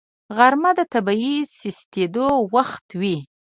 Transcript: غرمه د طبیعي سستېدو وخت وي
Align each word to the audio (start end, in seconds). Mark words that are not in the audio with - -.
غرمه 0.35 0.71
د 0.77 0.81
طبیعي 0.93 1.37
سستېدو 1.59 2.27
وخت 2.55 2.85
وي 2.99 3.17